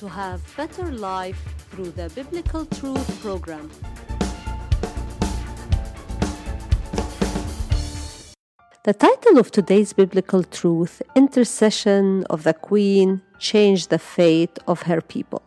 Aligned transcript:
to 0.00 0.08
have 0.08 0.40
better 0.56 0.90
life 0.90 1.38
through 1.70 1.90
the 1.90 2.08
Biblical 2.14 2.64
Truth 2.64 3.20
program. 3.20 3.70
The 8.84 8.94
title 8.94 9.36
of 9.38 9.50
today's 9.50 9.92
biblical 9.92 10.42
truth, 10.42 11.02
Intercession 11.14 12.24
of 12.30 12.44
the 12.44 12.54
Queen, 12.54 13.20
changed 13.38 13.90
the 13.90 13.98
fate 13.98 14.58
of 14.66 14.82
her 14.82 15.02
people. 15.02 15.42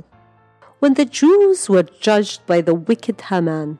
When 0.77 0.93
the 0.93 1.05
Jews 1.05 1.67
were 1.67 1.81
judged 1.81 2.45
by 2.45 2.61
the 2.61 2.75
wicked 2.75 3.21
Haman 3.21 3.79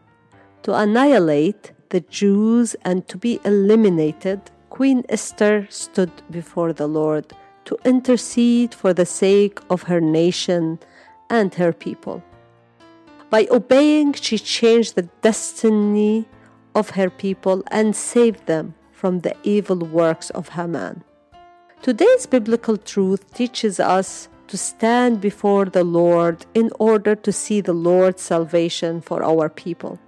to 0.64 0.74
annihilate 0.74 1.72
the 1.90 2.02
Jews 2.02 2.76
and 2.84 3.08
to 3.10 3.18
be 3.18 3.40
eliminated, 3.46 4.42
Queen 4.72 5.04
Esther 5.08 5.68
stood 5.70 6.12
before 6.32 6.74
the 6.74 6.88
Lord 6.88 7.32
to 7.66 7.78
intercede 7.86 8.74
for 8.74 8.94
the 8.94 9.06
sake 9.06 9.60
of 9.70 9.84
her 9.84 10.02
nation 10.02 10.80
and 11.30 11.54
her 11.56 11.74
people. 11.74 12.24
By 13.30 13.48
obeying, 13.50 14.14
she 14.14 14.38
changed 14.38 14.96
the 14.96 15.10
destiny 15.22 16.26
of 16.76 16.92
her 16.92 17.10
people 17.10 17.64
and 17.72 17.96
saved 17.96 18.46
them 18.46 18.76
from 18.92 19.20
the 19.20 19.36
evil 19.44 19.78
works 19.78 20.30
of 20.32 20.50
Haman. 20.50 21.04
Today's 21.82 22.26
biblical 22.26 22.78
truth 22.78 23.34
teaches 23.34 23.80
us 23.80 24.30
to 24.48 24.58
stand 24.58 25.20
before 25.20 25.66
the 25.66 25.84
Lord 25.84 26.46
in 26.54 26.70
order 26.80 27.16
to 27.16 27.32
see 27.32 27.60
the 27.60 27.74
Lord's 27.74 28.22
salvation 28.22 29.02
for 29.02 29.24
our 29.24 29.50
people. 29.50 30.00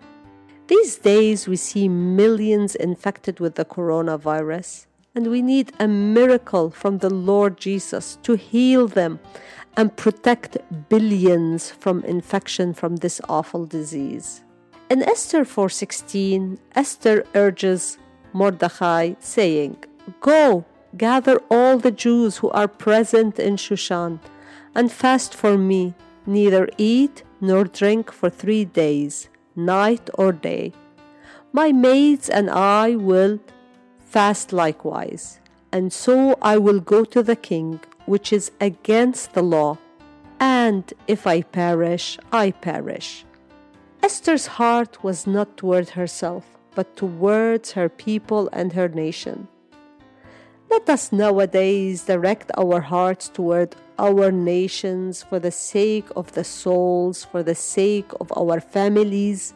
These 0.67 0.97
days, 0.97 1.47
we 1.47 1.57
see 1.57 1.87
millions 1.87 2.75
infected 2.75 3.39
with 3.39 3.55
the 3.55 3.65
coronavirus, 3.65 4.85
and 5.15 5.27
we 5.31 5.41
need 5.41 5.71
a 5.79 5.87
miracle 5.87 6.69
from 6.69 6.97
the 6.97 7.09
Lord 7.09 7.57
Jesus 7.57 8.19
to 8.23 8.35
heal 8.35 8.87
them 8.87 9.19
and 9.77 9.95
protect 9.95 10.57
billions 10.89 11.71
from 11.71 12.03
infection 12.03 12.73
from 12.73 12.97
this 12.97 13.21
awful 13.27 13.65
disease. 13.65 14.43
In 14.89 15.01
Esther 15.01 15.43
4:16, 15.45 16.59
Esther 16.75 17.25
urges 17.33 17.97
Mordecai, 18.33 19.13
saying, 19.19 19.77
Go, 20.19 20.65
gather 20.97 21.37
all 21.49 21.77
the 21.77 21.91
Jews 21.91 22.37
who 22.37 22.49
are 22.51 22.67
present 22.67 23.39
in 23.39 23.55
Shushan, 23.55 24.19
and 24.75 24.91
fast 24.91 25.33
for 25.33 25.57
me, 25.57 25.93
neither 26.25 26.69
eat 26.77 27.23
nor 27.41 27.63
drink 27.63 28.11
for 28.11 28.29
three 28.29 28.65
days, 28.65 29.29
night 29.55 30.09
or 30.13 30.31
day. 30.31 30.73
My 31.53 31.71
maids 31.71 32.29
and 32.29 32.49
I 32.49 32.95
will 32.95 33.39
fast 34.15 34.53
likewise, 34.53 35.41
and 35.73 35.91
so 35.91 36.37
I 36.41 36.57
will 36.57 36.79
go 36.79 37.03
to 37.03 37.21
the 37.21 37.35
king, 37.35 37.81
which 38.05 38.31
is 38.31 38.49
against 38.61 39.33
the 39.33 39.43
law, 39.43 39.77
and 40.39 40.83
if 41.05 41.27
I 41.27 41.41
perish, 41.41 42.17
I 42.31 42.51
perish. 42.51 43.25
Esther's 44.01 44.47
heart 44.47 45.03
was 45.03 45.27
not 45.27 45.57
toward 45.57 45.89
herself 45.89 46.45
but 46.75 46.95
towards 46.95 47.71
her 47.71 47.89
people 47.89 48.49
and 48.53 48.71
her 48.73 48.87
nation. 48.87 49.47
Let 50.69 50.89
us 50.89 51.11
nowadays 51.11 52.05
direct 52.05 52.51
our 52.57 52.81
hearts 52.81 53.27
toward 53.27 53.75
our 53.97 54.31
nations 54.31 55.23
for 55.23 55.39
the 55.39 55.51
sake 55.51 56.07
of 56.15 56.33
the 56.33 56.43
souls, 56.43 57.23
for 57.23 57.43
the 57.43 57.55
sake 57.55 58.11
of 58.21 58.31
our 58.35 58.59
families, 58.59 59.53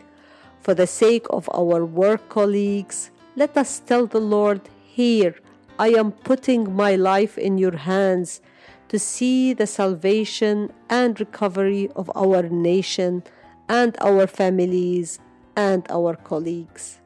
for 0.61 0.73
the 0.73 0.87
sake 0.87 1.27
of 1.29 1.49
our 1.53 1.85
work 1.85 2.27
colleagues. 2.29 3.11
Let 3.39 3.55
us 3.55 3.79
tell 3.79 4.05
the 4.05 4.19
Lord, 4.19 4.67
Here, 4.83 5.35
I 5.79 5.91
am 6.01 6.11
putting 6.11 6.75
my 6.75 6.95
life 6.97 7.37
in 7.37 7.57
your 7.57 7.77
hands 7.77 8.41
to 8.89 8.99
see 8.99 9.53
the 9.53 9.65
salvation 9.65 10.73
and 10.89 11.17
recovery 11.17 11.89
of 11.95 12.11
our 12.17 12.43
nation 12.49 13.23
and 13.69 13.95
our 14.01 14.27
families 14.27 15.19
and 15.55 15.87
our 15.89 16.17
colleagues. 16.17 16.99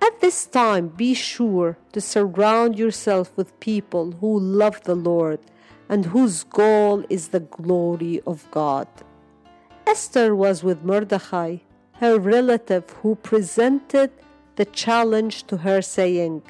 At 0.00 0.20
this 0.20 0.46
time, 0.46 0.86
be 0.86 1.14
sure 1.14 1.76
to 1.94 2.00
surround 2.00 2.78
yourself 2.78 3.36
with 3.36 3.58
people 3.58 4.12
who 4.20 4.38
love 4.38 4.80
the 4.84 4.94
Lord 4.94 5.40
and 5.88 6.04
whose 6.04 6.44
goal 6.44 7.04
is 7.10 7.28
the 7.28 7.40
glory 7.40 8.20
of 8.24 8.48
God. 8.52 8.86
Esther 9.84 10.36
was 10.36 10.62
with 10.62 10.84
Mordecai, 10.84 11.56
her 11.94 12.20
relative, 12.20 12.88
who 13.02 13.16
presented 13.16 14.12
the 14.56 14.64
challenge 14.64 15.44
to 15.44 15.58
her, 15.58 15.80
saying, 15.80 16.42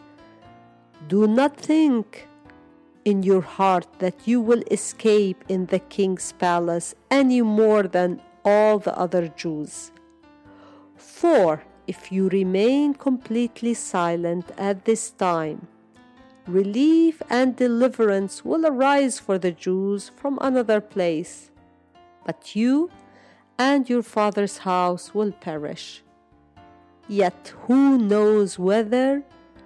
Do 1.06 1.26
not 1.26 1.56
think 1.56 2.28
in 3.04 3.22
your 3.22 3.42
heart 3.42 3.86
that 4.00 4.26
you 4.26 4.40
will 4.40 4.62
escape 4.70 5.44
in 5.48 5.66
the 5.66 5.78
king's 5.78 6.32
palace 6.32 6.94
any 7.10 7.40
more 7.42 7.84
than 7.84 8.20
all 8.44 8.78
the 8.78 8.96
other 8.98 9.28
Jews. 9.28 9.92
For 10.96 11.62
if 11.86 12.10
you 12.10 12.28
remain 12.28 12.94
completely 12.94 13.74
silent 13.74 14.50
at 14.58 14.84
this 14.84 15.10
time, 15.10 15.68
relief 16.46 17.22
and 17.30 17.54
deliverance 17.54 18.44
will 18.44 18.66
arise 18.66 19.20
for 19.20 19.38
the 19.38 19.52
Jews 19.52 20.10
from 20.16 20.38
another 20.40 20.80
place, 20.80 21.50
but 22.24 22.56
you 22.56 22.90
and 23.58 23.88
your 23.88 24.02
father's 24.02 24.58
house 24.58 25.14
will 25.14 25.32
perish. 25.32 26.02
Yet 27.08 27.54
who 27.66 27.98
knows 27.98 28.58
whether 28.58 29.22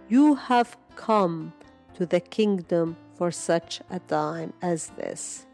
you 0.09 0.35
have 0.35 0.77
come 0.97 1.53
to 1.95 2.05
the 2.05 2.21
kingdom 2.21 2.97
for 3.15 3.31
such 3.31 3.81
a 3.91 3.99
time 4.01 4.53
as 4.61 4.89
this? 4.97 5.47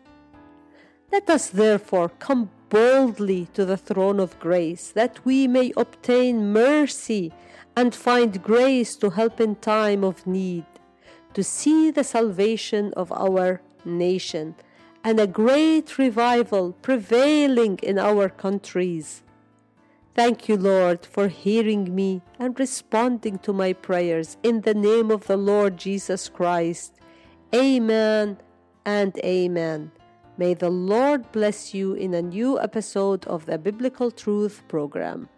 Let 1.12 1.30
us 1.30 1.48
therefore 1.48 2.08
come 2.08 2.50
boldly 2.68 3.46
to 3.54 3.64
the 3.64 3.76
throne 3.76 4.18
of 4.18 4.38
grace, 4.40 4.90
that 4.90 5.24
we 5.24 5.46
may 5.46 5.72
obtain 5.76 6.52
mercy 6.52 7.32
and 7.76 7.94
find 7.94 8.42
grace 8.42 8.96
to 8.96 9.10
help 9.10 9.40
in 9.40 9.54
time 9.56 10.02
of 10.02 10.26
need, 10.26 10.64
to 11.34 11.44
see 11.44 11.90
the 11.92 12.02
salvation 12.02 12.92
of 12.96 13.12
our 13.12 13.60
nation 13.84 14.56
and 15.04 15.20
a 15.20 15.26
great 15.28 15.98
revival 15.98 16.72
prevailing 16.82 17.78
in 17.82 17.98
our 17.98 18.28
countries. 18.28 19.22
Thank 20.16 20.48
you, 20.48 20.56
Lord, 20.56 21.04
for 21.04 21.28
hearing 21.28 21.94
me 21.94 22.22
and 22.38 22.58
responding 22.58 23.38
to 23.40 23.52
my 23.52 23.74
prayers 23.74 24.38
in 24.42 24.62
the 24.62 24.72
name 24.72 25.10
of 25.10 25.26
the 25.26 25.36
Lord 25.36 25.76
Jesus 25.76 26.30
Christ. 26.30 26.94
Amen 27.54 28.38
and 28.86 29.18
amen. 29.18 29.92
May 30.38 30.54
the 30.54 30.70
Lord 30.70 31.30
bless 31.32 31.74
you 31.74 31.92
in 31.92 32.14
a 32.14 32.22
new 32.22 32.58
episode 32.58 33.26
of 33.26 33.44
the 33.44 33.58
Biblical 33.58 34.10
Truth 34.10 34.62
program. 34.68 35.28